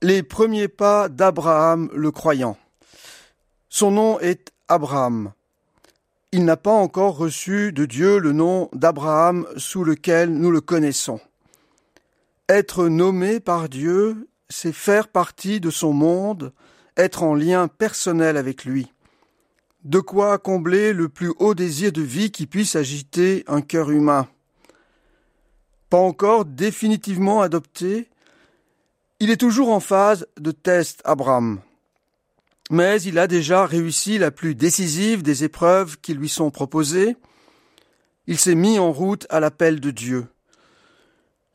Les 0.00 0.22
premiers 0.22 0.68
pas 0.68 1.08
d'Abraham 1.08 1.90
le 1.92 2.12
croyant. 2.12 2.56
Son 3.68 3.90
nom 3.90 4.20
est 4.20 4.52
Abraham. 4.68 5.32
Il 6.30 6.44
n'a 6.44 6.56
pas 6.56 6.70
encore 6.72 7.16
reçu 7.16 7.72
de 7.72 7.84
Dieu 7.84 8.20
le 8.20 8.30
nom 8.30 8.68
d'Abraham 8.72 9.44
sous 9.56 9.82
lequel 9.82 10.32
nous 10.32 10.52
le 10.52 10.60
connaissons. 10.60 11.18
Être 12.48 12.86
nommé 12.86 13.40
par 13.40 13.68
Dieu, 13.68 14.28
c'est 14.48 14.72
faire 14.72 15.08
partie 15.08 15.58
de 15.58 15.70
son 15.70 15.92
monde, 15.92 16.52
être 16.96 17.24
en 17.24 17.34
lien 17.34 17.66
personnel 17.66 18.36
avec 18.36 18.64
lui. 18.64 18.92
De 19.82 19.98
quoi 19.98 20.38
combler 20.38 20.92
le 20.92 21.08
plus 21.08 21.32
haut 21.40 21.54
désir 21.54 21.90
de 21.90 22.02
vie 22.02 22.30
qui 22.30 22.46
puisse 22.46 22.76
agiter 22.76 23.42
un 23.48 23.62
cœur 23.62 23.90
humain. 23.90 24.28
Pas 25.90 25.98
encore 25.98 26.44
définitivement 26.44 27.40
adopté, 27.42 28.08
il 29.20 29.30
est 29.30 29.36
toujours 29.36 29.70
en 29.70 29.80
phase 29.80 30.26
de 30.38 30.52
test 30.52 31.00
Abraham. 31.04 31.60
Mais 32.70 33.00
il 33.02 33.18
a 33.18 33.26
déjà 33.26 33.66
réussi 33.66 34.18
la 34.18 34.30
plus 34.30 34.54
décisive 34.54 35.22
des 35.22 35.44
épreuves 35.44 35.98
qui 36.00 36.14
lui 36.14 36.28
sont 36.28 36.50
proposées. 36.50 37.16
Il 38.26 38.38
s'est 38.38 38.54
mis 38.54 38.78
en 38.78 38.92
route 38.92 39.26
à 39.30 39.40
l'appel 39.40 39.80
de 39.80 39.90
Dieu. 39.90 40.26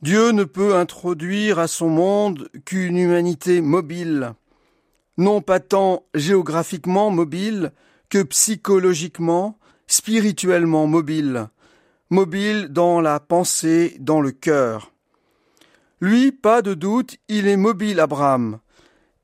Dieu 0.02 0.32
ne 0.32 0.44
peut 0.44 0.76
introduire 0.76 1.60
à 1.60 1.68
son 1.68 1.88
monde 1.88 2.50
qu'une 2.66 2.98
humanité 2.98 3.62
mobile, 3.62 4.34
non 5.18 5.42
pas 5.42 5.62
tant 5.62 6.04
géographiquement 6.14 7.10
mobile 7.10 7.72
que 8.10 8.24
psychologiquement, 8.24 9.58
spirituellement 9.88 10.88
mobile, 10.88 11.48
mobile 12.10 12.68
dans 12.70 13.00
la 13.00 13.20
pensée, 13.22 13.96
dans 14.00 14.20
le 14.20 14.32
cœur. 14.32 14.93
Lui, 16.06 16.34
pas 16.34 16.62
de 16.62 16.74
doute, 16.74 17.16
il 17.30 17.48
est 17.48 17.56
mobile, 17.56 18.02
Abraham. 18.02 18.60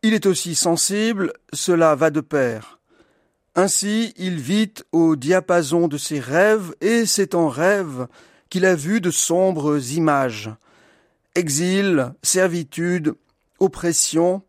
Il 0.01 0.13
est 0.13 0.25
aussi 0.25 0.55
sensible, 0.55 1.33
cela 1.51 1.93
va 1.93 2.09
de 2.09 2.21
pair. 2.21 2.79
Ainsi, 3.53 4.13
il 4.15 4.39
vit 4.39 4.75
au 4.93 5.17
diapason 5.17 5.89
de 5.89 5.97
ses 5.97 6.21
rêves, 6.21 6.73
et 6.79 7.05
c'est 7.05 7.35
en 7.35 7.49
rêve 7.49 8.07
qu'il 8.49 8.65
a 8.65 8.75
vu 8.75 9.01
de 9.01 9.11
sombres 9.11 9.91
images. 9.91 10.51
Exil, 11.35 12.13
servitude, 12.23 13.13
oppression. 13.59 14.41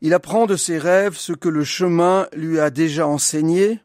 Il 0.00 0.14
apprend 0.14 0.46
de 0.46 0.56
ses 0.56 0.78
rêves 0.78 1.18
ce 1.18 1.34
que 1.34 1.50
le 1.50 1.64
chemin 1.64 2.28
lui 2.32 2.60
a 2.60 2.70
déjà 2.70 3.06
enseigné. 3.06 3.78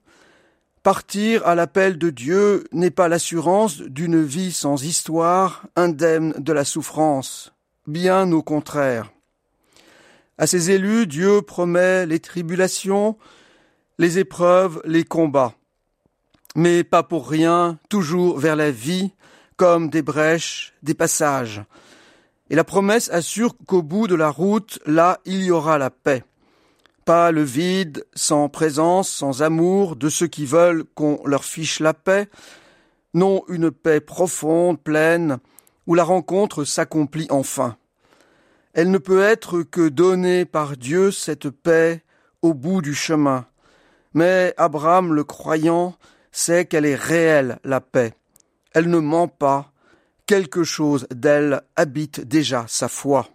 Partir 0.84 1.46
à 1.46 1.54
l'appel 1.54 1.98
de 1.98 2.12
Dieu 2.12 2.64
n'est 2.72 2.92
pas 2.92 3.10
l'assurance 3.10 3.82
d'une 3.82 4.24
vie 4.24 4.54
sans 4.54 4.86
histoire, 4.86 5.66
indemne 5.76 6.34
de 6.38 6.54
la 6.54 6.64
souffrance 6.64 7.54
bien 7.88 8.32
au 8.32 8.42
contraire. 8.42 9.12
À 10.38 10.48
ses 10.48 10.72
élus, 10.72 11.08
Dieu 11.08 11.42
promet 11.42 12.06
les 12.06 12.20
tribulations, 12.20 13.18
les 14.00 14.20
épreuves, 14.20 14.82
les 14.86 15.04
combats. 15.04 15.54
Mais 16.56 16.84
pas 16.84 17.04
pour 17.04 17.30
rien, 17.30 17.78
toujours 17.90 18.40
vers 18.40 18.56
la 18.56 18.72
vie, 18.72 19.12
comme 19.58 19.90
des 19.90 20.02
brèches, 20.02 20.74
des 20.82 20.94
passages. 20.94 21.64
Et 22.50 22.56
la 22.56 22.64
promesse 22.64 23.10
assure 23.10 23.56
qu'au 23.66 23.82
bout 23.82 24.08
de 24.08 24.16
la 24.16 24.30
route, 24.30 24.80
là, 24.86 25.20
il 25.26 25.44
y 25.44 25.52
aura 25.52 25.78
la 25.78 25.90
paix. 25.90 26.24
Pas 27.06 27.32
le 27.32 27.44
vide, 27.44 28.06
sans 28.14 28.50
présence, 28.50 29.10
sans 29.10 29.42
amour 29.42 29.96
de 29.96 30.10
ceux 30.10 30.28
qui 30.28 30.46
veulent 30.46 30.84
qu'on 30.96 31.20
leur 31.26 31.44
fiche 31.44 31.80
la 31.80 31.94
paix. 31.94 32.30
Non, 33.14 33.44
une 33.48 33.72
paix 33.72 34.00
profonde, 34.00 34.80
pleine, 34.80 35.40
où 35.88 35.96
la 35.96 36.04
rencontre 36.04 36.64
s'accomplit 36.64 37.28
enfin. 37.30 37.78
Elle 38.74 38.92
ne 38.92 38.98
peut 38.98 39.22
être 39.22 39.62
que 39.62 39.88
donnée 39.90 40.46
par 40.46 40.78
Dieu 40.78 41.12
cette 41.12 41.50
paix 41.50 42.04
au 42.42 42.54
bout 42.54 42.82
du 42.82 42.94
chemin. 42.94 43.46
Mais 44.14 44.54
Abraham 44.58 45.14
le 45.14 45.24
croyant 45.24 45.96
sait 46.32 46.66
qu'elle 46.66 46.86
est 46.86 46.96
réelle, 46.96 47.60
la 47.64 47.82
paix. 47.82 48.14
Elle 48.74 48.90
ne 48.90 49.00
ment 49.00 49.28
pas. 49.28 49.72
Quelque 50.26 50.64
chose 50.64 51.06
d'elle 51.14 51.62
habite 51.76 52.22
déjà 52.22 52.66
sa 52.68 52.88
foi. 52.88 53.28